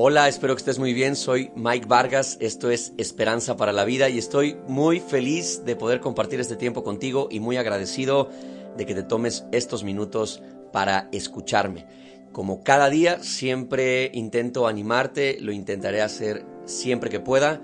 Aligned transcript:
Hola, 0.00 0.28
espero 0.28 0.54
que 0.54 0.60
estés 0.60 0.78
muy 0.78 0.92
bien. 0.92 1.16
Soy 1.16 1.50
Mike 1.56 1.88
Vargas, 1.88 2.38
esto 2.40 2.70
es 2.70 2.92
Esperanza 2.98 3.56
para 3.56 3.72
la 3.72 3.84
Vida 3.84 4.08
y 4.08 4.16
estoy 4.16 4.56
muy 4.68 5.00
feliz 5.00 5.64
de 5.64 5.74
poder 5.74 5.98
compartir 5.98 6.38
este 6.38 6.54
tiempo 6.54 6.84
contigo 6.84 7.26
y 7.32 7.40
muy 7.40 7.56
agradecido 7.56 8.30
de 8.76 8.86
que 8.86 8.94
te 8.94 9.02
tomes 9.02 9.44
estos 9.50 9.82
minutos 9.82 10.40
para 10.72 11.08
escucharme. 11.10 11.84
Como 12.30 12.62
cada 12.62 12.90
día, 12.90 13.24
siempre 13.24 14.12
intento 14.14 14.68
animarte, 14.68 15.38
lo 15.40 15.50
intentaré 15.50 16.00
hacer 16.00 16.46
siempre 16.64 17.10
que 17.10 17.18
pueda 17.18 17.60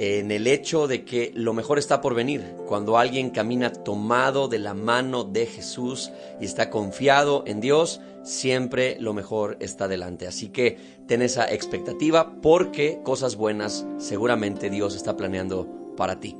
en 0.00 0.30
el 0.30 0.46
hecho 0.46 0.88
de 0.88 1.04
que 1.04 1.30
lo 1.34 1.52
mejor 1.52 1.78
está 1.78 2.00
por 2.00 2.14
venir. 2.14 2.54
Cuando 2.66 2.96
alguien 2.96 3.28
camina 3.28 3.70
tomado 3.70 4.48
de 4.48 4.58
la 4.58 4.72
mano 4.72 5.24
de 5.24 5.44
Jesús 5.44 6.10
y 6.40 6.46
está 6.46 6.70
confiado 6.70 7.44
en 7.46 7.60
Dios, 7.60 8.00
siempre 8.22 8.96
lo 8.98 9.12
mejor 9.12 9.58
está 9.60 9.88
delante. 9.88 10.26
Así 10.26 10.48
que 10.48 10.78
ten 11.06 11.20
esa 11.20 11.52
expectativa 11.52 12.40
porque 12.40 13.00
cosas 13.04 13.36
buenas 13.36 13.86
seguramente 13.98 14.70
Dios 14.70 14.96
está 14.96 15.18
planeando 15.18 15.68
para 15.98 16.18
ti. 16.18 16.34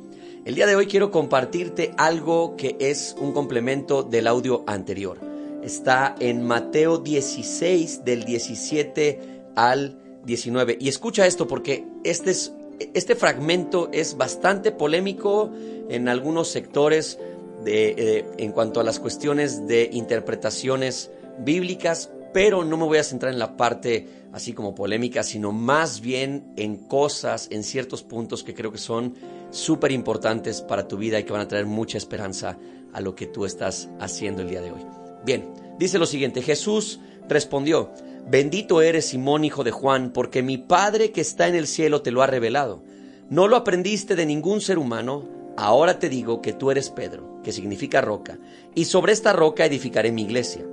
El 0.47 0.55
día 0.55 0.67
de 0.67 0.75
hoy 0.75 0.87
quiero 0.87 1.11
compartirte 1.11 1.93
algo 1.99 2.57
que 2.57 2.79
es 2.81 3.15
un 3.21 3.33
complemento 3.33 4.03
del 4.03 4.27
audio 4.27 4.65
anterior. 4.67 5.19
Está 5.63 6.15
en 6.19 6.47
Mateo 6.47 6.97
16 6.97 8.07
del 8.07 8.25
17 8.25 9.21
al 9.55 9.99
19. 10.25 10.79
Y 10.81 10.89
escucha 10.89 11.27
esto 11.27 11.47
porque 11.47 11.85
este 12.05 12.31
es 12.31 12.55
este 12.95 13.15
fragmento 13.15 13.91
es 13.93 14.17
bastante 14.17 14.73
polémico 14.73 15.51
en 15.89 16.09
algunos 16.09 16.49
sectores 16.49 17.19
de, 17.65 18.25
en 18.39 18.53
cuanto 18.53 18.81
a 18.81 18.85
las 18.85 18.99
cuestiones 18.99 19.67
de 19.67 19.91
interpretaciones 19.93 21.11
bíblicas, 21.39 22.11
pero 22.33 22.65
no 22.65 22.77
me 22.77 22.85
voy 22.85 22.99
a 22.99 23.05
centrar 23.05 23.33
en 23.33 23.39
la 23.39 23.57
parte 23.57 24.07
así 24.33 24.53
como 24.53 24.75
polémica, 24.75 25.23
sino 25.23 25.53
más 25.53 26.01
bien 26.01 26.53
en 26.57 26.77
cosas, 26.77 27.49
en 27.51 27.65
ciertos 27.65 28.03
puntos 28.03 28.45
que 28.45 28.55
creo 28.55 28.73
que 28.73 28.79
son 28.79 29.15
súper 29.51 29.93
importantes 29.93 30.63
para 30.63 30.87
tu 30.87 30.97
vida 30.97 31.19
y 31.19 31.25
que 31.25 31.33
van 31.33 31.43
a 31.43 31.49
traer 31.49 31.67
mucha 31.67 31.99
esperanza 31.99 32.57
a 32.93 33.01
lo 33.01 33.15
que 33.15 33.27
tú 33.27 33.45
estás 33.45 33.89
haciendo 33.99 34.43
el 34.43 34.49
día 34.49 34.61
de 34.61 34.73
hoy. 34.73 34.81
Bien, 35.25 35.53
dice 35.79 35.99
lo 35.99 36.07
siguiente, 36.07 36.43
Jesús 36.43 37.01
respondió, 37.31 37.91
Bendito 38.29 38.83
eres 38.83 39.07
Simón, 39.07 39.45
hijo 39.45 39.65
de 39.65 39.71
Juan, 39.71 40.13
porque 40.13 40.43
mi 40.43 40.59
Padre 40.59 41.11
que 41.11 41.21
está 41.21 41.49
en 41.49 41.55
el 41.55 41.67
cielo 41.67 42.03
te 42.03 42.11
lo 42.11 42.23
ha 42.23 42.27
revelado. 42.27 42.83
No 43.29 43.49
lo 43.49 43.57
aprendiste 43.57 44.15
de 44.15 44.27
ningún 44.27 44.61
ser 44.61 44.79
humano, 44.79 45.25
ahora 45.57 45.99
te 45.99 46.09
digo 46.09 46.41
que 46.43 46.53
tú 46.53 46.71
eres 46.71 46.91
Pedro, 46.91 47.41
que 47.43 47.53
significa 47.53 48.01
roca, 48.01 48.39
y 48.75 48.85
sobre 48.85 49.13
esta 49.13 49.33
roca 49.33 49.65
edificaré 49.65 50.13
mi 50.13 50.23
iglesia, 50.23 50.65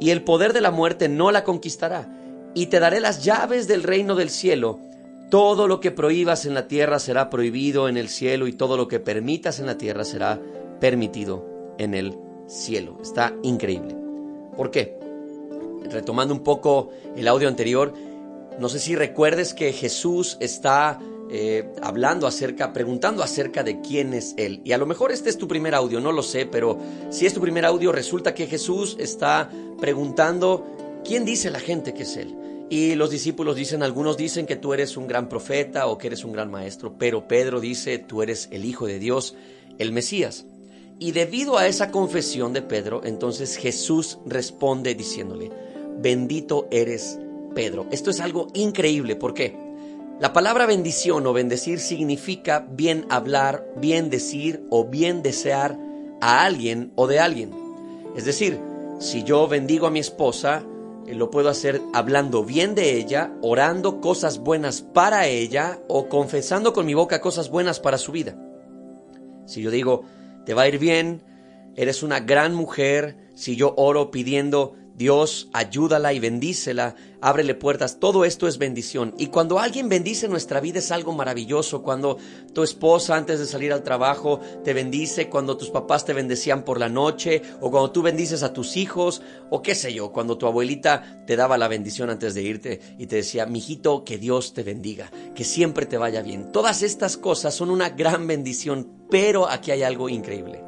y 0.00 0.10
el 0.10 0.22
poder 0.22 0.52
de 0.52 0.60
la 0.60 0.70
muerte 0.70 1.08
no 1.08 1.32
la 1.32 1.44
conquistará, 1.44 2.08
y 2.54 2.66
te 2.66 2.80
daré 2.80 3.00
las 3.00 3.24
llaves 3.24 3.68
del 3.68 3.82
reino 3.82 4.14
del 4.14 4.30
cielo. 4.30 4.78
Todo 5.30 5.66
lo 5.66 5.80
que 5.80 5.90
prohíbas 5.90 6.44
en 6.44 6.54
la 6.54 6.68
tierra 6.68 6.98
será 6.98 7.30
prohibido 7.30 7.88
en 7.88 7.96
el 7.96 8.08
cielo, 8.08 8.46
y 8.46 8.52
todo 8.52 8.76
lo 8.76 8.88
que 8.88 9.00
permitas 9.00 9.58
en 9.58 9.66
la 9.66 9.78
tierra 9.78 10.04
será 10.04 10.40
permitido 10.80 11.74
en 11.78 11.94
el 11.94 12.16
cielo. 12.46 12.98
Está 13.02 13.34
increíble. 13.42 13.96
¿Por 14.56 14.70
qué? 14.70 15.01
Retomando 15.90 16.34
un 16.34 16.40
poco 16.40 16.90
el 17.16 17.28
audio 17.28 17.48
anterior, 17.48 17.92
no 18.58 18.68
sé 18.68 18.78
si 18.78 18.94
recuerdes 18.94 19.54
que 19.54 19.72
Jesús 19.72 20.36
está 20.40 20.98
eh, 21.30 21.72
hablando 21.80 22.26
acerca, 22.26 22.72
preguntando 22.72 23.22
acerca 23.22 23.62
de 23.62 23.80
quién 23.80 24.12
es 24.12 24.34
Él. 24.36 24.60
Y 24.64 24.72
a 24.72 24.78
lo 24.78 24.84
mejor 24.84 25.12
este 25.12 25.30
es 25.30 25.38
tu 25.38 25.48
primer 25.48 25.74
audio, 25.74 26.00
no 26.00 26.12
lo 26.12 26.22
sé, 26.22 26.44
pero 26.44 26.78
si 27.10 27.24
es 27.24 27.32
tu 27.32 27.40
primer 27.40 27.64
audio, 27.64 27.90
resulta 27.90 28.34
que 28.34 28.46
Jesús 28.46 28.96
está 29.00 29.50
preguntando 29.80 30.66
quién 31.04 31.24
dice 31.24 31.50
la 31.50 31.60
gente 31.60 31.94
que 31.94 32.02
es 32.02 32.16
Él. 32.16 32.36
Y 32.68 32.94
los 32.94 33.10
discípulos 33.10 33.56
dicen, 33.56 33.82
algunos 33.82 34.16
dicen 34.16 34.46
que 34.46 34.56
tú 34.56 34.74
eres 34.74 34.96
un 34.96 35.06
gran 35.06 35.28
profeta 35.28 35.86
o 35.86 35.98
que 35.98 36.08
eres 36.08 36.24
un 36.24 36.32
gran 36.32 36.50
maestro, 36.50 36.96
pero 36.98 37.26
Pedro 37.28 37.60
dice, 37.60 37.98
tú 37.98 38.22
eres 38.22 38.48
el 38.50 38.64
Hijo 38.64 38.86
de 38.86 38.98
Dios, 38.98 39.34
el 39.78 39.92
Mesías. 39.92 40.44
Y 40.98 41.12
debido 41.12 41.58
a 41.58 41.66
esa 41.66 41.90
confesión 41.90 42.52
de 42.52 42.62
Pedro, 42.62 43.02
entonces 43.04 43.56
Jesús 43.56 44.18
responde 44.26 44.94
diciéndole, 44.94 45.50
bendito 45.98 46.68
eres 46.70 47.18
Pedro. 47.54 47.86
Esto 47.90 48.10
es 48.10 48.20
algo 48.20 48.48
increíble, 48.54 49.16
¿por 49.16 49.34
qué? 49.34 49.56
La 50.20 50.32
palabra 50.32 50.66
bendición 50.66 51.26
o 51.26 51.32
bendecir 51.32 51.80
significa 51.80 52.66
bien 52.70 53.06
hablar, 53.10 53.66
bien 53.76 54.08
decir 54.08 54.64
o 54.70 54.84
bien 54.84 55.22
desear 55.22 55.76
a 56.20 56.44
alguien 56.44 56.92
o 56.94 57.06
de 57.06 57.18
alguien. 57.18 57.50
Es 58.16 58.24
decir, 58.24 58.58
si 59.00 59.24
yo 59.24 59.48
bendigo 59.48 59.86
a 59.86 59.90
mi 59.90 59.98
esposa, 59.98 60.64
eh, 61.06 61.14
lo 61.14 61.30
puedo 61.30 61.48
hacer 61.48 61.82
hablando 61.92 62.44
bien 62.44 62.74
de 62.74 62.96
ella, 62.96 63.32
orando 63.42 64.00
cosas 64.00 64.38
buenas 64.38 64.82
para 64.82 65.26
ella 65.26 65.80
o 65.88 66.08
confesando 66.08 66.72
con 66.72 66.86
mi 66.86 66.94
boca 66.94 67.20
cosas 67.20 67.50
buenas 67.50 67.80
para 67.80 67.98
su 67.98 68.12
vida. 68.12 68.36
Si 69.46 69.60
yo 69.60 69.70
digo, 69.70 70.04
te 70.46 70.54
va 70.54 70.62
a 70.62 70.68
ir 70.68 70.78
bien, 70.78 71.22
eres 71.74 72.02
una 72.02 72.20
gran 72.20 72.54
mujer, 72.54 73.16
si 73.34 73.56
yo 73.56 73.74
oro 73.76 74.10
pidiendo 74.10 74.74
Dios, 75.02 75.48
ayúdala 75.52 76.12
y 76.12 76.20
bendícela, 76.20 76.94
ábrele 77.20 77.56
puertas, 77.56 77.98
todo 77.98 78.24
esto 78.24 78.46
es 78.46 78.56
bendición. 78.56 79.12
Y 79.18 79.26
cuando 79.26 79.58
alguien 79.58 79.88
bendice 79.88 80.28
nuestra 80.28 80.60
vida 80.60 80.78
es 80.78 80.92
algo 80.92 81.12
maravilloso, 81.12 81.82
cuando 81.82 82.18
tu 82.54 82.62
esposa 82.62 83.16
antes 83.16 83.40
de 83.40 83.46
salir 83.46 83.72
al 83.72 83.82
trabajo 83.82 84.38
te 84.62 84.72
bendice, 84.72 85.28
cuando 85.28 85.56
tus 85.56 85.70
papás 85.70 86.04
te 86.04 86.12
bendecían 86.12 86.64
por 86.64 86.78
la 86.78 86.88
noche, 86.88 87.42
o 87.60 87.72
cuando 87.72 87.90
tú 87.90 88.02
bendices 88.02 88.44
a 88.44 88.52
tus 88.52 88.76
hijos, 88.76 89.22
o 89.50 89.60
qué 89.60 89.74
sé 89.74 89.92
yo, 89.92 90.12
cuando 90.12 90.38
tu 90.38 90.46
abuelita 90.46 91.24
te 91.26 91.34
daba 91.34 91.58
la 91.58 91.66
bendición 91.66 92.08
antes 92.08 92.34
de 92.34 92.42
irte 92.42 92.80
y 92.96 93.08
te 93.08 93.16
decía, 93.16 93.44
mijito, 93.44 94.04
que 94.04 94.18
Dios 94.18 94.54
te 94.54 94.62
bendiga, 94.62 95.10
que 95.34 95.42
siempre 95.42 95.84
te 95.84 95.98
vaya 95.98 96.22
bien. 96.22 96.52
Todas 96.52 96.84
estas 96.84 97.16
cosas 97.16 97.56
son 97.56 97.72
una 97.72 97.90
gran 97.90 98.28
bendición, 98.28 98.86
pero 99.10 99.48
aquí 99.48 99.72
hay 99.72 99.82
algo 99.82 100.08
increíble. 100.08 100.62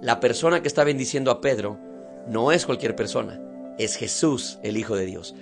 La 0.00 0.18
persona 0.18 0.60
que 0.60 0.66
está 0.66 0.82
bendiciendo 0.82 1.30
a 1.30 1.40
Pedro, 1.40 1.83
no 2.28 2.52
es 2.52 2.66
cualquier 2.66 2.96
persona, 2.96 3.40
es 3.78 3.96
Jesús, 3.96 4.58
el 4.62 4.76
Hijo 4.76 4.96
de 4.96 5.06
Dios. 5.06 5.34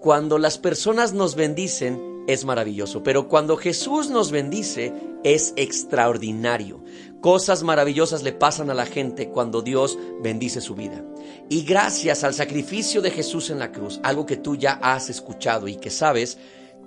Cuando 0.00 0.38
las 0.38 0.58
personas 0.58 1.12
nos 1.12 1.34
bendicen, 1.34 2.24
es 2.26 2.44
maravilloso, 2.44 3.02
pero 3.02 3.28
cuando 3.28 3.56
Jesús 3.56 4.08
nos 4.08 4.30
bendice, 4.30 4.92
es 5.24 5.52
extraordinario. 5.56 6.82
Cosas 7.20 7.62
maravillosas 7.62 8.22
le 8.22 8.32
pasan 8.32 8.70
a 8.70 8.74
la 8.74 8.86
gente 8.86 9.28
cuando 9.28 9.62
Dios 9.62 9.98
bendice 10.22 10.60
su 10.60 10.74
vida. 10.74 11.04
Y 11.48 11.64
gracias 11.64 12.24
al 12.24 12.34
sacrificio 12.34 13.02
de 13.02 13.10
Jesús 13.10 13.50
en 13.50 13.58
la 13.58 13.72
cruz, 13.72 14.00
algo 14.02 14.26
que 14.26 14.36
tú 14.36 14.56
ya 14.56 14.72
has 14.82 15.10
escuchado 15.10 15.68
y 15.68 15.76
que 15.76 15.90
sabes, 15.90 16.38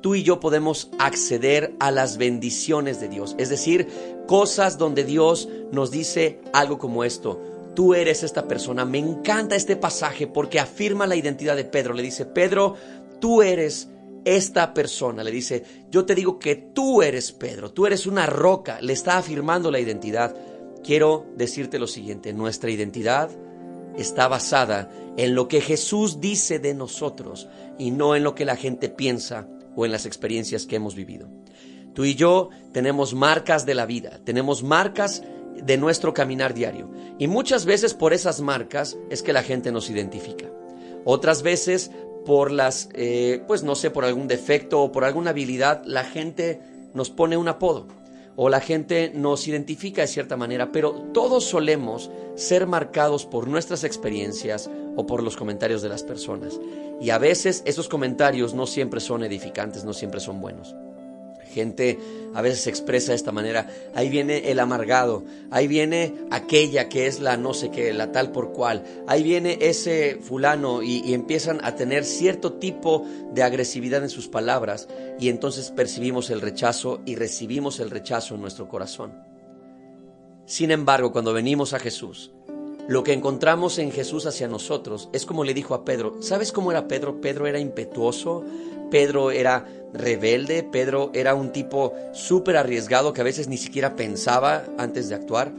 tú 0.02 0.16
y 0.16 0.24
yo 0.24 0.40
podemos 0.40 0.90
acceder 0.98 1.76
a 1.80 1.92
las 1.92 2.18
bendiciones 2.18 3.00
de 3.00 3.10
Dios. 3.10 3.36
Es 3.38 3.50
decir, 3.50 3.88
cosas 4.28 4.78
donde 4.78 5.04
Dios 5.04 5.48
nos 5.72 5.92
dice 5.92 6.40
algo 6.54 6.80
como 6.80 7.04
esto 7.04 7.53
tú 7.74 7.94
eres 7.94 8.24
esta 8.24 8.48
persona. 8.48 8.86
Me 8.86 9.00
encanta 9.00 9.56
este 9.56 9.76
pasaje 9.76 10.28
porque 10.28 10.60
afirma 10.60 11.08
la 11.08 11.16
identidad 11.16 11.56
de 11.56 11.66
Pedro. 11.66 11.94
Le 11.94 12.04
dice, 12.04 12.26
Pedro, 12.26 12.76
tú 13.20 13.42
eres 13.42 13.90
esta 14.26 14.74
persona. 14.74 15.24
Le 15.24 15.32
dice, 15.32 15.64
yo 15.90 16.06
te 16.06 16.16
digo 16.16 16.40
que 16.40 16.56
tú 16.56 17.02
eres 17.02 17.32
Pedro, 17.32 17.72
tú 17.72 17.86
eres 17.86 18.08
una 18.08 18.26
roca. 18.26 18.82
Le 18.82 18.94
está 18.94 19.18
afirmando 19.18 19.72
la 19.72 19.80
identidad. 19.80 20.36
Quiero 20.84 21.26
decirte 21.36 21.80
lo 21.80 21.88
siguiente, 21.88 22.34
nuestra 22.34 22.70
identidad 22.70 23.30
está 23.98 24.28
basada 24.28 24.92
en 25.18 25.36
lo 25.36 25.48
que 25.48 25.62
Jesús 25.62 26.20
dice 26.20 26.60
de 26.60 26.74
nosotros 26.74 27.48
y 27.78 27.92
no 27.92 28.16
en 28.16 28.24
lo 28.24 28.36
que 28.36 28.46
la 28.46 28.56
gente 28.56 28.90
piensa 28.90 29.48
o 29.76 29.86
en 29.86 29.92
las 29.92 30.06
experiencias 30.06 30.66
que 30.66 30.76
hemos 30.76 30.96
vivido. 30.96 31.30
Tú 31.94 32.06
y 32.06 32.16
yo 32.16 32.50
tenemos 32.72 33.14
marcas 33.14 33.66
de 33.66 33.76
la 33.76 33.86
vida, 33.86 34.20
tenemos 34.24 34.64
marcas 34.64 35.24
de 35.66 35.78
nuestro 35.78 36.14
caminar 36.14 36.54
diario. 36.54 36.90
Y 37.18 37.28
muchas 37.28 37.66
veces 37.66 37.94
por 37.94 38.14
esas 38.14 38.42
marcas 38.42 38.98
es 39.10 39.24
que 39.24 39.34
la 39.34 39.44
gente 39.44 39.72
nos 39.72 39.90
identifica. 39.90 40.46
Otras 41.06 41.44
veces 41.44 41.92
por 42.26 42.52
las, 42.52 42.90
eh, 42.94 43.44
pues 43.48 43.64
no 43.64 43.76
sé, 43.76 43.92
por 43.92 44.06
algún 44.06 44.28
defecto 44.28 44.82
o 44.82 44.92
por 44.92 45.04
alguna 45.04 45.32
habilidad, 45.32 45.84
la 45.86 46.04
gente 46.04 46.62
nos 46.94 47.10
pone 47.10 47.38
un 47.38 47.48
apodo 47.48 47.88
o 48.36 48.50
la 48.50 48.62
gente 48.62 49.12
nos 49.14 49.48
identifica 49.48 50.02
de 50.02 50.08
cierta 50.08 50.38
manera, 50.38 50.72
pero 50.72 50.94
todos 51.14 51.44
solemos 51.44 52.10
ser 52.36 52.66
marcados 52.66 53.26
por 53.26 53.48
nuestras 53.48 53.84
experiencias 53.84 54.70
o 54.96 55.06
por 55.06 55.22
los 55.22 55.36
comentarios 55.36 55.82
de 55.82 55.90
las 55.90 56.04
personas. 56.04 56.60
Y 57.00 57.12
a 57.12 57.20
veces 57.20 57.62
esos 57.66 57.90
comentarios 57.90 58.54
no 58.54 58.66
siempre 58.66 59.02
son 59.02 59.24
edificantes, 59.24 59.84
no 59.84 59.94
siempre 59.94 60.20
son 60.20 60.42
buenos 60.42 60.76
gente 61.54 62.00
a 62.34 62.42
veces 62.42 62.62
se 62.62 62.70
expresa 62.70 63.12
de 63.12 63.16
esta 63.16 63.32
manera. 63.32 63.70
Ahí 63.96 64.10
viene 64.10 64.52
el 64.52 64.60
amargado, 64.60 65.24
ahí 65.52 65.68
viene 65.68 66.16
aquella 66.32 66.90
que 66.90 67.08
es 67.08 67.20
la 67.20 67.38
no 67.38 67.54
sé 67.54 67.70
qué, 67.70 67.94
la 67.94 68.12
tal 68.12 68.32
por 68.32 68.52
cual, 68.52 68.84
ahí 69.08 69.24
viene 69.24 69.58
ese 69.62 70.20
fulano 70.22 70.82
y, 70.82 71.14
empiezan 71.14 71.64
a 71.64 71.76
tener 71.76 72.06
cierto 72.06 72.54
tipo 72.54 73.06
de 73.34 73.44
agresividad 73.44 74.04
en 74.04 74.10
sus 74.10 74.28
palabras 74.28 74.88
y 75.20 75.30
entonces 75.30 75.70
percibimos 75.70 76.32
el 76.32 76.42
rechazo 76.42 77.02
y 77.06 77.16
recibimos 77.16 77.80
el 77.80 77.92
rechazo 77.92 78.36
en 78.36 78.42
nuestro 78.42 78.68
corazón. 78.68 79.14
Sin 80.46 80.72
embargo, 80.72 81.12
cuando 81.12 81.34
venimos 81.34 81.74
a 81.74 81.80
Jesús, 81.80 82.32
lo 82.88 83.04
que 83.04 83.14
encontramos 83.14 83.80
en 83.80 83.94
Jesús 83.94 84.26
hacia 84.26 84.50
nosotros 84.50 85.08
es 85.14 85.26
como 85.26 85.46
le 85.46 85.54
dijo 85.54 85.74
a 85.74 85.86
Pedro, 85.86 86.22
¿sabes 86.22 86.52
cómo 86.52 86.70
era 86.70 86.90
Pedro? 86.90 87.22
Pedro 87.22 87.48
era 87.48 87.60
impetuoso, 87.60 88.44
Pedro 88.94 89.32
era 89.32 89.66
rebelde, 89.92 90.62
Pedro 90.62 91.10
era 91.16 91.34
un 91.34 91.52
tipo 91.52 91.94
súper 92.12 92.58
arriesgado 92.58 93.12
que 93.12 93.22
a 93.22 93.24
veces 93.24 93.48
ni 93.48 93.58
siquiera 93.58 93.96
pensaba 93.96 94.66
antes 94.78 95.10
de 95.10 95.16
actuar. 95.16 95.52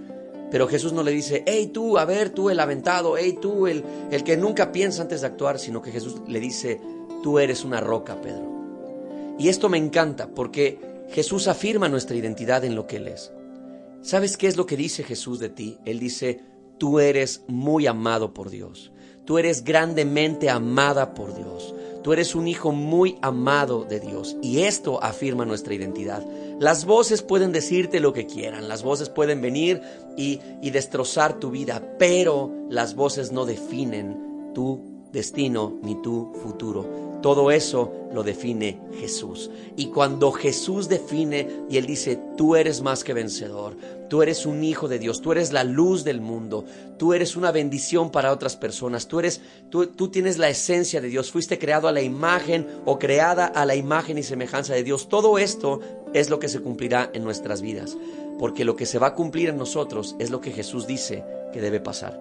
Pero 0.53 0.69
Jesús 0.69 0.93
no 0.93 1.03
le 1.03 1.11
dice, 1.11 1.43
hey 1.45 1.67
tú, 1.75 1.99
a 1.99 2.05
ver, 2.05 2.31
tú 2.31 2.49
el 2.49 2.61
aventado, 2.61 3.17
hey 3.19 3.37
tú 3.43 3.67
el, 3.67 3.83
el 4.13 4.23
que 4.23 4.37
nunca 4.37 4.71
piensa 4.71 5.03
antes 5.03 5.23
de 5.23 5.27
actuar, 5.27 5.59
sino 5.59 5.83
que 5.83 5.91
Jesús 5.91 6.23
le 6.29 6.39
dice, 6.39 6.81
tú 7.25 7.41
eres 7.41 7.65
una 7.65 7.81
roca, 7.81 8.23
Pedro. 8.23 8.53
Y 9.37 9.49
esto 9.49 9.69
me 9.69 9.79
encanta 9.79 10.29
porque 10.29 10.79
Jesús 11.11 11.49
afirma 11.49 11.89
nuestra 11.89 12.15
identidad 12.15 12.65
en 12.65 12.77
lo 12.77 12.87
que 12.87 12.99
Él 12.99 13.09
es. 13.09 13.33
¿Sabes 14.01 14.37
qué 14.37 14.47
es 14.47 14.57
lo 14.57 14.65
que 14.65 14.77
dice 14.77 15.03
Jesús 15.03 15.41
de 15.41 15.49
ti? 15.49 15.81
Él 15.85 15.99
dice, 15.99 16.41
tú 16.79 17.01
eres 17.01 17.43
muy 17.49 17.89
amado 17.89 18.33
por 18.33 18.49
Dios. 18.49 18.93
Tú 19.25 19.39
eres 19.39 19.65
grandemente 19.65 20.51
amada 20.51 21.15
por 21.15 21.35
Dios. 21.35 21.74
Tú 22.05 22.13
eres 22.13 22.35
un 22.35 22.47
hijo 22.47 22.71
muy 22.71 23.17
amado 23.23 23.85
de 23.85 23.99
Dios 23.99 24.37
y 24.43 24.61
esto 24.65 25.03
afirma 25.03 25.47
nuestra 25.47 25.73
identidad. 25.73 26.23
Las 26.61 26.85
voces 26.85 27.23
pueden 27.23 27.51
decirte 27.51 27.99
lo 27.99 28.13
que 28.13 28.27
quieran, 28.27 28.69
las 28.69 28.83
voces 28.83 29.09
pueden 29.09 29.41
venir 29.41 29.81
y, 30.15 30.39
y 30.61 30.69
destrozar 30.69 31.41
tu 31.41 31.51
vida, 31.51 31.97
pero 31.99 32.53
las 32.69 32.95
voces 32.95 33.33
no 33.33 33.47
definen 33.47 34.53
tu 34.53 34.83
destino 35.13 35.79
ni 35.83 35.95
tu 36.03 36.31
futuro. 36.43 37.14
Todo 37.25 37.51
eso 37.51 38.11
lo 38.13 38.23
define 38.23 38.79
Jesús. 39.01 39.51
Y 39.77 39.87
cuando 39.87 40.31
Jesús 40.31 40.91
define 40.91 41.49
y 41.71 41.79
Él 41.79 41.87
dice, 41.87 42.21
tú 42.37 42.55
eres 42.55 42.83
más 42.83 43.03
que 43.03 43.15
vencedor, 43.15 43.79
tú 44.11 44.21
eres 44.21 44.45
un 44.45 44.63
hijo 44.63 44.89
de 44.89 44.99
Dios, 44.99 45.23
tú 45.23 45.33
eres 45.33 45.51
la 45.51 45.65
luz 45.65 46.05
del 46.05 46.21
mundo, 46.21 46.67
tú 46.99 47.15
eres 47.15 47.35
una 47.35 47.51
bendición 47.51 48.11
para 48.11 48.31
otras 48.31 48.57
personas, 48.57 49.09
tú, 49.09 49.21
eres, 49.21 49.41
tú, 49.71 49.87
tienes 50.11 50.37
la 50.37 50.51
esencia 50.51 51.01
de 51.01 51.09
Dios, 51.09 51.31
fuiste 51.31 51.59
creado 51.59 51.89
a 51.89 51.93
la 51.93 52.03
imagen 52.03 52.67
o 52.85 52.99
creada 52.99 53.47
a 53.47 53.65
la 53.65 53.75
imagen 53.75 54.19
y 54.19 54.23
semejanza 54.23 54.75
de 54.75 54.83
Dios. 54.83 55.09
Todo 55.09 55.39
esto 55.39 55.81
es 56.13 56.29
lo 56.29 56.39
que 56.39 56.51
se 56.51 56.61
cumplirá 56.61 57.11
en 57.15 57.25
nuestras 57.25 57.63
vidas, 57.63 57.97
porque 58.39 58.67
lo 58.67 58.77
que 58.77 58.85
se 58.85 58.99
va 58.99 59.07
a 59.07 59.15
cumplir 59.15 59.49
en 59.49 59.57
nosotros 59.57 60.15
es 60.19 60.29
lo 60.29 60.43
que 60.43 60.53
Jesús 60.53 60.87
dice 60.87 61.25
que 61.55 61.63
debe 61.63 61.81
pasar. 61.81 62.21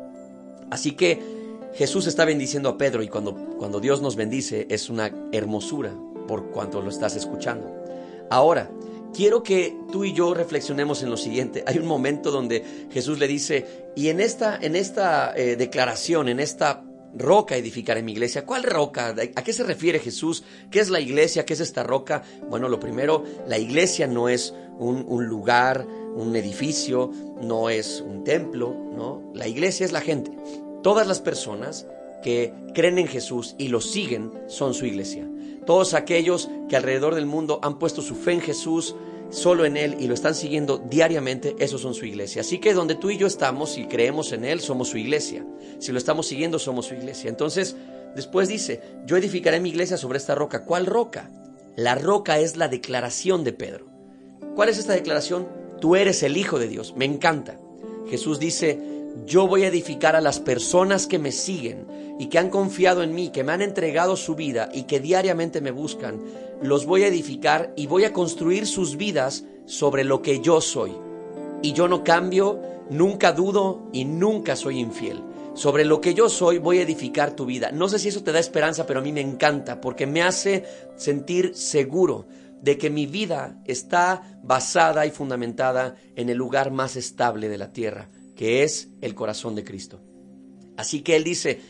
Así 0.71 0.93
que 0.93 1.42
Jesús 1.75 2.07
está 2.07 2.25
bendiciendo 2.25 2.69
a 2.69 2.77
Pedro 2.77 3.01
y 3.01 3.07
cuando, 3.07 3.33
cuando 3.57 3.79
Dios 3.79 4.01
nos 4.01 4.15
bendice 4.15 4.67
es 4.69 4.89
una 4.89 5.11
hermosura 5.31 5.93
por 6.27 6.51
cuanto 6.51 6.81
lo 6.81 6.89
estás 6.89 7.15
escuchando. 7.15 7.83
Ahora, 8.29 8.69
quiero 9.13 9.43
que 9.43 9.75
tú 9.91 10.03
y 10.03 10.13
yo 10.13 10.33
reflexionemos 10.33 11.03
en 11.03 11.09
lo 11.09 11.17
siguiente. 11.17 11.63
Hay 11.65 11.77
un 11.77 11.85
momento 11.85 12.31
donde 12.31 12.63
Jesús 12.91 13.19
le 13.19 13.27
dice, 13.27 13.65
y 13.95 14.09
en 14.09 14.19
esta, 14.19 14.57
en 14.61 14.75
esta 14.75 15.35
eh, 15.35 15.55
declaración, 15.55 16.29
en 16.29 16.39
esta 16.39 16.83
roca 17.15 17.55
edificaré 17.55 18.01
mi 18.01 18.11
iglesia. 18.11 18.45
¿Cuál 18.45 18.63
roca? 18.63 19.15
¿A 19.35 19.43
qué 19.43 19.53
se 19.53 19.63
refiere 19.63 19.99
Jesús? 19.99 20.43
¿Qué 20.71 20.79
es 20.79 20.89
la 20.89 20.99
iglesia? 20.99 21.45
¿Qué 21.45 21.53
es 21.53 21.59
esta 21.59 21.83
roca? 21.83 22.23
Bueno, 22.49 22.69
lo 22.69 22.79
primero, 22.79 23.23
la 23.47 23.57
iglesia 23.57 24.07
no 24.07 24.29
es 24.29 24.53
un, 24.79 25.05
un 25.07 25.25
lugar, 25.25 25.85
un 26.15 26.35
edificio, 26.35 27.11
no 27.41 27.69
es 27.69 28.01
un 28.01 28.23
templo, 28.23 28.75
¿no? 28.95 29.31
La 29.33 29.47
iglesia 29.47 29.85
es 29.85 29.91
la 29.91 30.01
gente. 30.01 30.31
Todas 30.83 31.07
las 31.07 31.21
personas 31.21 31.87
que 32.21 32.53
creen 32.73 32.99
en 32.99 33.07
Jesús 33.07 33.55
y 33.57 33.69
lo 33.69 33.81
siguen 33.81 34.31
son 34.47 34.73
su 34.73 34.85
iglesia. 34.85 35.27
Todos 35.65 35.93
aquellos 35.93 36.49
que 36.67 36.75
alrededor 36.75 37.15
del 37.15 37.25
mundo 37.25 37.59
han 37.63 37.79
puesto 37.79 38.01
su 38.01 38.15
fe 38.15 38.33
en 38.33 38.41
Jesús, 38.41 38.93
solo 39.29 39.65
en 39.65 39.77
Él 39.77 39.95
y 39.99 40.07
lo 40.07 40.13
están 40.13 40.35
siguiendo 40.35 40.77
diariamente, 40.77 41.55
esos 41.59 41.81
son 41.81 41.93
su 41.93 42.05
iglesia. 42.05 42.41
Así 42.41 42.59
que 42.59 42.73
donde 42.73 42.95
tú 42.95 43.09
y 43.09 43.17
yo 43.17 43.27
estamos 43.27 43.77
y 43.77 43.85
creemos 43.85 44.33
en 44.33 44.43
Él, 44.43 44.59
somos 44.59 44.89
su 44.89 44.97
iglesia. 44.97 45.45
Si 45.79 45.93
lo 45.93 45.97
estamos 45.97 46.27
siguiendo, 46.27 46.59
somos 46.59 46.87
su 46.87 46.95
iglesia. 46.95 47.29
Entonces, 47.29 47.77
después 48.13 48.49
dice, 48.49 48.81
yo 49.05 49.15
edificaré 49.15 49.61
mi 49.61 49.69
iglesia 49.69 49.95
sobre 49.95 50.17
esta 50.17 50.35
roca. 50.35 50.65
¿Cuál 50.65 50.85
roca? 50.85 51.31
La 51.77 51.95
roca 51.95 52.39
es 52.39 52.57
la 52.57 52.67
declaración 52.67 53.45
de 53.45 53.53
Pedro. 53.53 53.87
¿Cuál 54.55 54.67
es 54.67 54.77
esta 54.77 54.93
declaración? 54.93 55.47
Tú 55.79 55.95
eres 55.95 56.23
el 56.23 56.35
Hijo 56.35 56.59
de 56.59 56.67
Dios. 56.67 56.93
Me 56.97 57.05
encanta. 57.05 57.57
Jesús 58.09 58.37
dice, 58.37 58.79
yo 59.25 59.47
voy 59.47 59.63
a 59.63 59.67
edificar 59.67 60.15
a 60.15 60.21
las 60.21 60.39
personas 60.39 61.07
que 61.07 61.19
me 61.19 61.31
siguen 61.31 61.87
y 62.19 62.27
que 62.27 62.39
han 62.39 62.49
confiado 62.49 63.03
en 63.03 63.13
mí, 63.13 63.29
que 63.29 63.43
me 63.43 63.51
han 63.51 63.61
entregado 63.61 64.15
su 64.15 64.35
vida 64.35 64.69
y 64.73 64.83
que 64.83 64.99
diariamente 64.99 65.61
me 65.61 65.71
buscan. 65.71 66.21
Los 66.61 66.85
voy 66.85 67.03
a 67.03 67.07
edificar 67.07 67.73
y 67.75 67.87
voy 67.87 68.05
a 68.05 68.13
construir 68.13 68.67
sus 68.67 68.97
vidas 68.97 69.45
sobre 69.65 70.03
lo 70.03 70.21
que 70.21 70.39
yo 70.39 70.61
soy. 70.61 70.93
Y 71.61 71.73
yo 71.73 71.87
no 71.87 72.03
cambio, 72.03 72.61
nunca 72.89 73.31
dudo 73.31 73.87
y 73.93 74.05
nunca 74.05 74.55
soy 74.55 74.79
infiel. 74.79 75.21
Sobre 75.53 75.85
lo 75.85 76.01
que 76.01 76.13
yo 76.13 76.29
soy 76.29 76.57
voy 76.57 76.79
a 76.79 76.83
edificar 76.83 77.35
tu 77.35 77.45
vida. 77.45 77.71
No 77.71 77.87
sé 77.87 77.99
si 77.99 78.09
eso 78.09 78.23
te 78.23 78.31
da 78.31 78.39
esperanza, 78.39 78.85
pero 78.85 78.99
a 78.99 79.03
mí 79.03 79.11
me 79.11 79.21
encanta 79.21 79.79
porque 79.79 80.07
me 80.07 80.23
hace 80.23 80.65
sentir 80.95 81.55
seguro 81.55 82.25
de 82.63 82.77
que 82.77 82.89
mi 82.89 83.05
vida 83.05 83.57
está 83.65 84.39
basada 84.41 85.05
y 85.05 85.11
fundamentada 85.11 85.95
en 86.15 86.29
el 86.29 86.37
lugar 86.37 86.71
más 86.71 86.95
estable 86.95 87.49
de 87.49 87.57
la 87.57 87.73
tierra, 87.73 88.07
que 88.43 88.61
es 88.61 88.89
el 88.99 89.15
corazón 89.15 89.55
de 89.55 89.63
Cristo. 89.63 90.01
Así 90.75 90.99
que 90.99 91.15
Él 91.15 91.23
dice, 91.23 91.61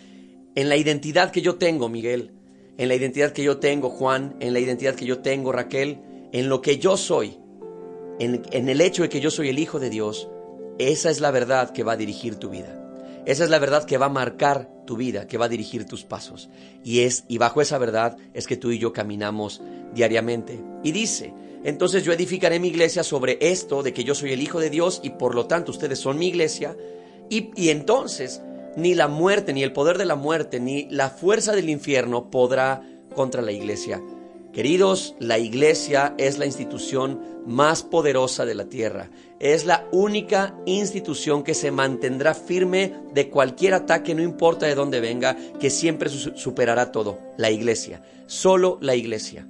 en 0.56 0.70
la 0.70 0.76
identidad 0.76 1.30
que 1.30 1.44
yo 1.44 1.58
tengo, 1.58 1.88
Miguel, 1.88 2.32
en 2.80 2.88
la 2.88 2.96
identidad 2.96 3.32
que 3.32 3.44
yo 3.44 3.58
tengo, 3.58 3.92
Juan, 3.92 4.36
en 4.40 4.54
la 4.54 4.60
identidad 4.60 4.96
que 4.96 5.06
yo 5.06 5.20
tengo, 5.20 5.52
Raquel, 5.52 6.00
en 6.32 6.50
lo 6.50 6.64
que 6.64 6.80
yo 6.80 6.98
soy, 6.98 7.38
en, 8.18 8.70
el 8.70 8.82
hecho 8.82 9.04
de 9.04 9.10
que 9.10 9.20
yo 9.20 9.30
soy 9.30 9.50
el 9.50 9.60
Hijo 9.60 9.80
de 9.80 9.92
Dios, 9.92 10.28
esa 10.80 11.12
es 11.12 11.22
la 11.22 11.30
verdad 11.30 11.74
que 11.74 11.84
va 11.84 11.92
a 11.92 11.98
dirigir 11.98 12.38
tu 12.38 12.50
vida. 12.50 13.22
Esa 13.28 13.44
es 13.44 13.52
la 13.52 13.60
verdad 13.60 13.86
que 13.86 14.00
va 14.00 14.08
a 14.08 14.10
marcar 14.10 14.68
tu 14.88 14.98
vida, 14.98 15.28
que 15.28 15.38
va 15.38 15.46
a 15.46 15.50
dirigir 15.50 15.86
tus 15.86 16.04
pasos. 16.06 16.50
Y 16.84 17.02
es 17.02 17.24
y 17.28 17.38
bajo 17.38 17.62
esa 17.62 17.78
verdad 17.78 18.18
es 18.34 18.48
que 18.48 18.58
tú 18.58 18.72
y 18.72 18.80
yo 18.80 18.94
caminamos 18.94 19.62
diariamente. 19.94 20.60
Y 20.84 20.92
dice, 20.92 21.36
entonces 21.64 22.04
yo 22.04 22.12
edificaré 22.12 22.60
mi 22.60 22.68
iglesia 22.68 23.04
sobre 23.04 23.38
esto 23.40 23.84
de 23.84 23.94
que 23.94 24.04
yo 24.04 24.16
soy 24.16 24.34
el 24.34 24.42
Hijo 24.42 24.60
de 24.60 24.70
Dios 24.70 25.00
y 25.04 25.12
por 25.12 25.34
lo 25.34 25.46
tanto 25.46 25.72
ustedes 25.72 26.00
son 26.00 26.18
mi 26.18 26.28
iglesia. 26.28 26.76
Y, 27.30 27.52
y 27.56 27.70
entonces 27.70 28.42
ni 28.76 28.96
la 28.96 29.08
muerte, 29.08 29.54
ni 29.54 29.64
el 29.64 29.72
poder 29.72 29.98
de 29.98 30.06
la 30.06 30.16
muerte, 30.16 30.60
ni 30.60 30.88
la 30.90 31.10
fuerza 31.10 31.54
del 31.54 31.70
infierno 31.70 32.30
podrá 32.30 32.82
contra 33.16 33.42
la 33.42 33.52
iglesia. 33.52 34.02
Queridos, 34.52 35.16
la 35.20 35.40
iglesia 35.40 36.14
es 36.18 36.38
la 36.38 36.46
institución 36.46 37.22
más 37.48 37.82
poderosa 37.82 38.46
de 38.46 38.56
la 38.56 38.66
tierra. 38.66 39.10
Es 39.40 39.66
la 39.66 39.88
única 39.92 40.56
institución 40.66 41.44
que 41.44 41.56
se 41.56 41.72
mantendrá 41.72 42.34
firme 42.34 42.94
de 43.14 43.30
cualquier 43.30 43.74
ataque, 43.74 44.14
no 44.14 44.22
importa 44.22 44.68
de 44.68 44.76
dónde 44.76 45.00
venga, 45.00 45.36
que 45.60 45.70
siempre 45.70 46.10
superará 46.10 46.92
todo. 46.92 47.18
La 47.38 47.50
iglesia. 47.50 48.04
Solo 48.28 48.78
la 48.80 48.96
iglesia 48.96 49.48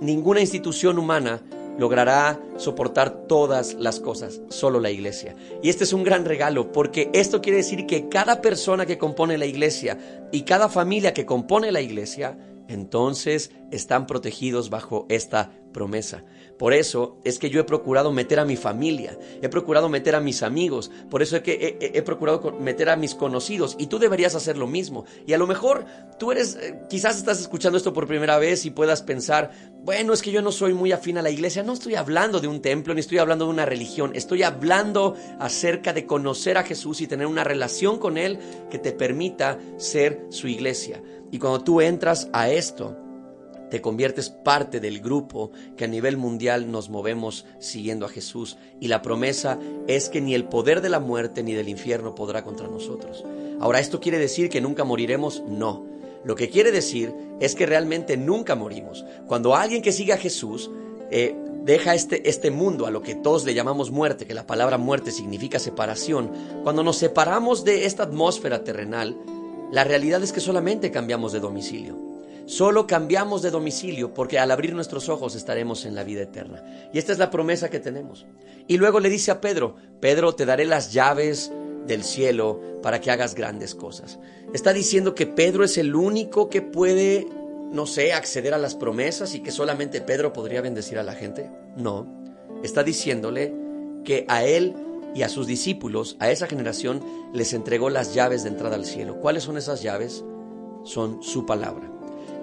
ninguna 0.00 0.40
institución 0.40 0.98
humana 0.98 1.42
logrará 1.78 2.40
soportar 2.56 3.26
todas 3.26 3.74
las 3.74 4.00
cosas, 4.00 4.40
solo 4.48 4.80
la 4.80 4.90
iglesia. 4.90 5.34
Y 5.62 5.68
este 5.68 5.84
es 5.84 5.92
un 5.92 6.04
gran 6.04 6.24
regalo 6.24 6.72
porque 6.72 7.10
esto 7.12 7.40
quiere 7.40 7.58
decir 7.58 7.86
que 7.86 8.08
cada 8.08 8.40
persona 8.40 8.86
que 8.86 8.98
compone 8.98 9.38
la 9.38 9.46
iglesia 9.46 10.28
y 10.32 10.42
cada 10.42 10.68
familia 10.68 11.12
que 11.12 11.26
compone 11.26 11.72
la 11.72 11.80
iglesia, 11.80 12.38
entonces 12.68 13.50
están 13.70 14.06
protegidos 14.06 14.70
bajo 14.70 15.06
esta 15.08 15.50
promesa. 15.76 16.24
Por 16.58 16.72
eso 16.72 17.18
es 17.22 17.38
que 17.38 17.50
yo 17.50 17.60
he 17.60 17.64
procurado 17.64 18.10
meter 18.10 18.40
a 18.40 18.46
mi 18.46 18.56
familia, 18.56 19.18
he 19.42 19.48
procurado 19.50 19.90
meter 19.90 20.14
a 20.14 20.20
mis 20.20 20.42
amigos, 20.42 20.90
por 21.10 21.20
eso 21.20 21.36
es 21.36 21.42
que 21.42 21.76
he, 21.78 22.00
procurado 22.00 22.50
meter 22.58 22.88
a 22.88 22.96
mis 22.96 23.14
conocidos 23.14 23.76
y 23.78 23.88
tú 23.88 23.98
deberías 23.98 24.34
hacer 24.34 24.56
lo 24.56 24.66
mismo. 24.66 25.04
Y 25.26 25.34
a 25.34 25.38
lo 25.38 25.46
mejor 25.46 25.84
tú 26.18 26.32
eres, 26.32 26.56
eh, 26.56 26.80
quizás 26.88 27.18
estás 27.18 27.40
escuchando 27.42 27.76
esto 27.76 27.92
por 27.92 28.06
primera 28.06 28.38
vez 28.38 28.64
y 28.64 28.70
puedas 28.70 29.02
pensar, 29.02 29.50
bueno, 29.84 30.14
es 30.14 30.22
que 30.22 30.32
yo 30.32 30.40
no 30.40 30.50
soy 30.50 30.72
muy 30.72 30.92
afín 30.92 31.18
a 31.18 31.22
la 31.22 31.28
iglesia, 31.28 31.62
no 31.62 31.74
estoy 31.74 31.94
hablando 31.94 32.40
de 32.40 32.48
un 32.48 32.62
templo 32.62 32.94
ni 32.94 33.00
estoy 33.00 33.18
hablando 33.18 33.44
de 33.44 33.50
una 33.50 33.66
religión, 33.66 34.12
estoy 34.14 34.42
hablando 34.42 35.14
acerca 35.38 35.92
de 35.92 36.06
conocer 36.06 36.56
a 36.56 36.62
Jesús 36.62 37.02
y 37.02 37.06
tener 37.06 37.26
una 37.26 37.44
relación 37.44 37.98
con 37.98 38.16
Él 38.16 38.38
que 38.70 38.78
te 38.78 38.92
permita 38.92 39.58
ser 39.76 40.24
su 40.30 40.48
iglesia. 40.48 41.02
Y 41.30 41.38
cuando 41.38 41.62
tú 41.62 41.82
entras 41.82 42.30
a 42.32 42.48
esto, 42.48 42.96
te 43.70 43.80
conviertes 43.80 44.30
parte 44.30 44.80
del 44.80 45.00
grupo 45.00 45.50
que 45.76 45.84
a 45.84 45.88
nivel 45.88 46.16
mundial 46.16 46.70
nos 46.70 46.88
movemos 46.88 47.44
siguiendo 47.58 48.06
a 48.06 48.08
Jesús. 48.08 48.56
Y 48.80 48.88
la 48.88 49.02
promesa 49.02 49.58
es 49.86 50.08
que 50.08 50.20
ni 50.20 50.34
el 50.34 50.44
poder 50.44 50.80
de 50.80 50.88
la 50.88 51.00
muerte 51.00 51.42
ni 51.42 51.54
del 51.54 51.68
infierno 51.68 52.14
podrá 52.14 52.44
contra 52.44 52.68
nosotros. 52.68 53.24
Ahora, 53.60 53.80
¿esto 53.80 54.00
quiere 54.00 54.18
decir 54.18 54.48
que 54.48 54.60
nunca 54.60 54.84
moriremos? 54.84 55.42
No. 55.48 55.84
Lo 56.24 56.34
que 56.34 56.50
quiere 56.50 56.72
decir 56.72 57.12
es 57.40 57.54
que 57.54 57.66
realmente 57.66 58.16
nunca 58.16 58.54
morimos. 58.54 59.04
Cuando 59.26 59.54
alguien 59.54 59.82
que 59.82 59.92
sigue 59.92 60.12
a 60.12 60.18
Jesús 60.18 60.70
eh, 61.10 61.36
deja 61.64 61.94
este, 61.94 62.28
este 62.28 62.50
mundo 62.50 62.86
a 62.86 62.90
lo 62.90 63.02
que 63.02 63.14
todos 63.14 63.44
le 63.44 63.54
llamamos 63.54 63.90
muerte, 63.90 64.26
que 64.26 64.34
la 64.34 64.46
palabra 64.46 64.78
muerte 64.78 65.10
significa 65.10 65.58
separación, 65.58 66.30
cuando 66.62 66.82
nos 66.82 66.96
separamos 66.96 67.64
de 67.64 67.86
esta 67.86 68.04
atmósfera 68.04 68.64
terrenal, 68.64 69.16
la 69.72 69.84
realidad 69.84 70.22
es 70.22 70.32
que 70.32 70.40
solamente 70.40 70.90
cambiamos 70.90 71.32
de 71.32 71.40
domicilio. 71.40 72.15
Solo 72.46 72.86
cambiamos 72.86 73.42
de 73.42 73.50
domicilio 73.50 74.14
porque 74.14 74.38
al 74.38 74.50
abrir 74.50 74.74
nuestros 74.74 75.08
ojos 75.08 75.34
estaremos 75.34 75.84
en 75.84 75.94
la 75.94 76.04
vida 76.04 76.22
eterna. 76.22 76.64
Y 76.92 76.98
esta 76.98 77.12
es 77.12 77.18
la 77.18 77.30
promesa 77.30 77.68
que 77.68 77.80
tenemos. 77.80 78.24
Y 78.68 78.78
luego 78.78 79.00
le 79.00 79.10
dice 79.10 79.30
a 79.30 79.40
Pedro, 79.40 79.76
Pedro, 80.00 80.34
te 80.34 80.46
daré 80.46 80.64
las 80.64 80.92
llaves 80.92 81.52
del 81.86 82.04
cielo 82.04 82.60
para 82.82 83.00
que 83.00 83.10
hagas 83.10 83.34
grandes 83.34 83.74
cosas. 83.74 84.18
Está 84.54 84.72
diciendo 84.72 85.14
que 85.14 85.26
Pedro 85.26 85.64
es 85.64 85.76
el 85.76 85.94
único 85.94 86.48
que 86.48 86.62
puede 86.62 87.26
no 87.72 87.86
sé, 87.86 88.12
acceder 88.12 88.54
a 88.54 88.58
las 88.58 88.74
promesas 88.74 89.34
y 89.34 89.40
que 89.40 89.50
solamente 89.50 90.00
Pedro 90.00 90.32
podría 90.32 90.60
bendecir 90.60 90.98
a 90.98 91.02
la 91.02 91.14
gente. 91.14 91.50
No, 91.76 92.06
está 92.62 92.82
diciéndole 92.82 93.54
que 94.04 94.24
a 94.28 94.44
él 94.44 94.74
y 95.14 95.22
a 95.22 95.28
sus 95.28 95.46
discípulos, 95.46 96.16
a 96.20 96.30
esa 96.30 96.46
generación, 96.46 97.02
les 97.32 97.52
entregó 97.52 97.90
las 97.90 98.14
llaves 98.14 98.44
de 98.44 98.50
entrada 98.50 98.76
al 98.76 98.84
cielo. 98.84 99.20
¿Cuáles 99.20 99.44
son 99.44 99.56
esas 99.56 99.82
llaves? 99.82 100.24
Son 100.84 101.22
su 101.22 101.46
palabra. 101.46 101.95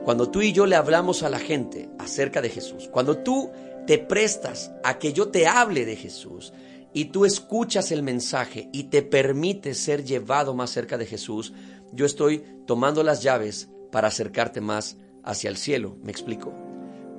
Cuando 0.04 0.30
tú 0.30 0.42
y 0.42 0.52
yo 0.52 0.66
le 0.66 0.76
hablamos 0.76 1.24
a 1.24 1.30
la 1.30 1.40
gente 1.40 1.90
acerca 1.98 2.42
de 2.42 2.50
Jesús, 2.50 2.90
cuando 2.92 3.20
tú 3.20 3.50
te 3.88 3.98
prestas 3.98 4.72
a 4.84 5.00
que 5.00 5.14
yo 5.14 5.30
te 5.30 5.48
hable 5.48 5.86
de 5.86 5.96
Jesús 5.96 6.52
y 6.94 7.06
tú 7.06 7.24
escuchas 7.24 7.90
el 7.92 8.04
mensaje 8.04 8.70
y 8.74 8.86
te 8.86 9.02
permites 9.02 9.78
ser 9.78 10.04
llevado 10.04 10.54
más 10.54 10.72
cerca 10.72 10.98
de 10.98 11.06
Jesús, 11.06 11.54
yo 11.94 12.06
estoy 12.06 12.44
tomando 12.66 13.02
las 13.02 13.24
llaves 13.24 13.70
para 13.92 14.10
acercarte 14.10 14.60
más 14.60 14.98
hacia 15.24 15.50
el 15.50 15.56
cielo. 15.56 15.96
¿Me 16.04 16.12
explico? 16.12 16.54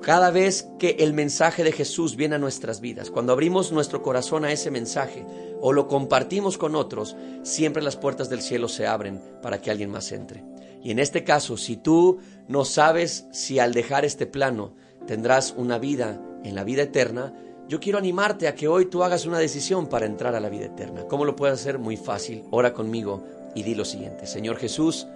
Cada 0.01 0.29
vez 0.29 0.67
que 0.77 0.97
el 0.99 1.13
mensaje 1.13 1.63
de 1.63 1.71
Jesús 1.71 2.15
viene 2.15 2.35
a 2.35 2.39
nuestras 2.39 2.81
vidas, 2.81 3.09
cuando 3.09 3.33
abrimos 3.33 3.71
nuestro 3.71 4.03
corazón 4.03 4.45
a 4.45 4.51
ese 4.51 4.69
mensaje 4.69 5.25
o 5.59 5.73
lo 5.73 5.87
compartimos 5.87 6.59
con 6.59 6.75
otros, 6.75 7.15
siempre 7.41 7.81
las 7.81 7.95
puertas 7.95 8.29
del 8.29 8.41
cielo 8.41 8.67
se 8.67 8.85
abren 8.85 9.19
para 9.41 9.59
que 9.59 9.71
alguien 9.71 9.89
más 9.89 10.11
entre. 10.11 10.43
Y 10.83 10.91
en 10.91 10.99
este 10.99 11.23
caso, 11.23 11.57
si 11.57 11.77
tú 11.77 12.19
no 12.47 12.65
sabes 12.65 13.27
si 13.31 13.59
al 13.59 13.73
dejar 13.73 14.05
este 14.05 14.27
plano 14.27 14.75
tendrás 15.07 15.53
una 15.57 15.79
vida 15.79 16.21
en 16.43 16.55
la 16.55 16.63
vida 16.63 16.83
eterna, 16.83 17.33
yo 17.67 17.79
quiero 17.79 17.97
animarte 17.97 18.47
a 18.47 18.53
que 18.53 18.67
hoy 18.67 18.85
tú 18.85 19.03
hagas 19.03 19.25
una 19.25 19.39
decisión 19.39 19.87
para 19.87 20.05
entrar 20.05 20.35
a 20.35 20.39
la 20.39 20.49
vida 20.49 20.65
eterna. 20.65 21.07
¿Cómo 21.07 21.25
lo 21.25 21.35
puedes 21.35 21.59
hacer? 21.59 21.79
Muy 21.79 21.97
fácil. 21.97 22.43
Ora 22.51 22.73
conmigo 22.73 23.23
y 23.55 23.63
di 23.63 23.73
lo 23.73 23.85
siguiente. 23.85 24.27
Señor 24.27 24.57
Jesús, 24.57 25.07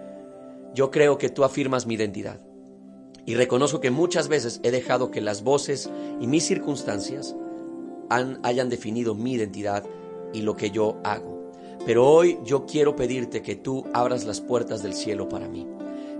yo 0.74 0.89
creo 0.89 1.19
que 1.19 1.29
tú 1.29 1.43
afirmas 1.43 1.86
mi 1.86 1.93
identidad. 1.93 2.39
Y 3.25 3.36
reconozco 3.36 3.79
que 3.79 3.91
muchas 3.91 4.27
veces 4.27 4.59
he 4.63 4.71
dejado 4.71 5.12
que 5.12 5.21
las 5.21 5.43
voces 5.43 5.89
y 6.19 6.25
mis 6.25 6.45
circunstancias 6.45 7.36
hayan 8.09 8.69
definido 8.69 9.13
mi 9.13 9.33
identidad 9.33 9.83
y 10.33 10.41
lo 10.41 10.55
que 10.55 10.71
yo 10.71 10.98
hago. 11.03 11.51
Pero 11.86 12.07
hoy 12.07 12.39
yo 12.43 12.65
quiero 12.65 12.95
pedirte 12.95 13.43
que 13.43 13.55
tú 13.55 13.86
abras 13.93 14.25
las 14.25 14.41
puertas 14.41 14.81
del 14.81 14.95
cielo 14.95 15.29
para 15.29 15.48
mí. 15.48 15.67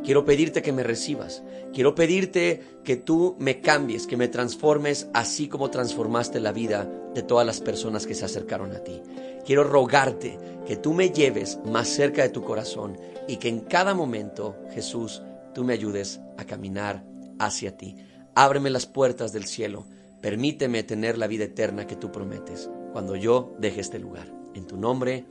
Quiero 0.04 0.26
pedirte 0.26 0.62
que 0.62 0.72
me 0.72 0.84
recibas. 0.84 1.44
Quiero 1.74 1.94
pedirte 1.94 2.62
que 2.84 2.96
tú 2.96 3.36
me 3.40 3.62
cambies, 3.62 4.08
que 4.08 4.18
me 4.18 4.28
transformes 4.28 5.08
así 5.14 5.48
como 5.48 5.70
transformaste 5.70 6.40
la 6.40 6.52
vida 6.52 6.90
de 7.14 7.22
todas 7.22 7.46
las 7.46 7.60
personas 7.60 8.08
que 8.08 8.16
se 8.16 8.26
acercaron 8.26 8.72
a 8.72 8.80
ti. 8.80 9.02
Quiero 9.46 9.64
rogarte 9.64 10.38
que 10.66 10.78
tú 10.78 10.94
me 10.94 11.10
lleves 11.10 11.60
más 11.66 11.88
cerca 11.88 12.22
de 12.22 12.30
tu 12.30 12.44
corazón 12.44 12.98
y 13.28 13.38
que 13.38 13.50
en 13.50 13.60
cada 13.62 13.94
momento, 13.94 14.56
Jesús, 14.74 15.22
tú 15.54 15.64
me 15.64 15.74
ayudes 15.74 16.20
a 16.38 16.46
caminar 16.46 17.04
hacia 17.40 17.76
ti. 17.78 17.96
Ábreme 18.36 18.70
las 18.70 18.86
puertas 18.86 19.34
del 19.34 19.46
cielo. 19.46 19.86
Permíteme 20.22 20.84
tener 20.84 21.18
la 21.18 21.28
vida 21.28 21.46
eterna 21.46 21.88
que 21.88 21.96
tú 21.96 22.12
prometes 22.12 22.70
cuando 22.92 23.16
yo 23.16 23.56
deje 23.60 23.82
este 23.82 24.00
lugar. 24.00 24.28
En 24.54 24.66
tu 24.66 24.78
nombre, 24.78 25.26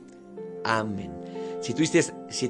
amén. 0.63 1.11
Si 1.61 1.73
tú, 1.73 1.81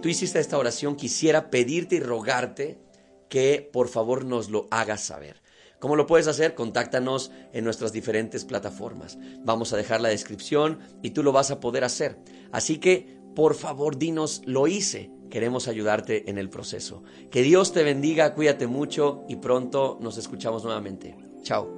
hiciste, 0.10 0.39
esta 0.39 0.58
oración, 0.58 0.96
quisiera 0.96 1.50
pedirte 1.50 1.96
y 1.96 2.00
rogarte 2.00 2.80
que 3.28 3.68
por 3.72 3.88
favor 3.88 4.25
nos 4.25 4.50
lo 4.50 4.68
hagas 4.72 5.01
saber. 5.01 5.42
¿Cómo 5.80 5.96
lo 5.96 6.08
puedes 6.08 6.28
hacer? 6.28 6.56
Contáctanos 6.56 7.32
en 7.54 7.63
nuestras 7.63 7.94
diferentes 7.94 8.46
plataformas. 8.46 9.18
Vamos 9.44 9.72
a 9.74 9.78
dejar 9.78 10.01
la 10.01 10.10
descripción 10.10 10.80
y 11.01 11.12
tú 11.12 11.24
lo 11.24 11.32
vas 11.32 11.51
a 11.51 11.60
poder 11.60 11.84
hacer. 11.84 12.18
Así 12.51 12.78
que, 12.78 13.18
por 13.36 13.56
favor, 13.56 13.98
dinos, 13.98 14.42
lo 14.46 14.68
hice 14.68 15.12
Queremos 15.30 15.68
ayudarte 15.68 16.30
en 16.30 16.38
el 16.38 16.50
proceso. 16.50 17.04
Que 17.30 17.44
Dios 17.44 17.72
te 17.72 17.84
bendiga, 17.84 18.34
cuídate 18.34 18.66
mucho 18.68 19.24
y 19.30 19.36
pronto 19.36 20.00
nos 20.01 20.18
escuchamos 20.18 20.63
nuevamente. 20.63 21.16
Chao. 21.44 21.78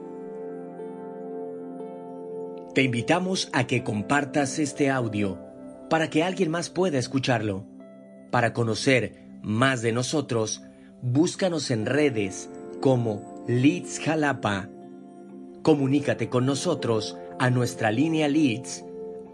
Te 2.74 2.82
invitamos 2.82 3.50
a 3.52 3.68
que 3.68 3.84
compartas 3.84 4.58
este 4.58 4.90
audio 4.90 5.50
para 5.92 6.10
que 6.10 6.24
alguien 6.24 6.50
más 6.50 6.70
pueda 6.70 6.98
escucharlo. 6.98 7.66
Para 8.30 8.54
conocer 8.54 9.26
más 9.42 9.82
de 9.82 9.92
nosotros, 9.92 10.64
búscanos 11.02 11.70
en 11.70 11.86
redes 11.86 12.50
como 12.80 13.44
Leeds 13.46 14.00
Jalapa. 14.00 14.70
Comunícate 15.64 16.30
con 16.30 16.46
nosotros 16.46 17.18
a 17.40 17.50
nuestra 17.50 17.92
línea 17.92 18.30
Leeds 18.30 18.86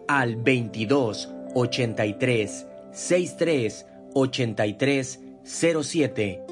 al 0.08 0.38
22 0.38 1.32
83 1.54 2.66
63 2.92 3.86
8307 4.16 6.47